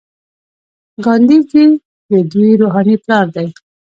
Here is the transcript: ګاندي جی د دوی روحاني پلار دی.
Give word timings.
ګاندي 1.05 1.37
جی 1.49 1.65
د 2.11 2.13
دوی 2.31 2.51
روحاني 2.61 2.95
پلار 3.03 3.27
دی. 3.35 3.47